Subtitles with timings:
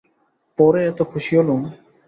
[0.59, 1.61] পড়ে এত খুশি হলুম।